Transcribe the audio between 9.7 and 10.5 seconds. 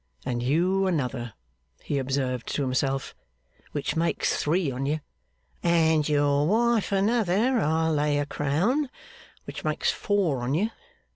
four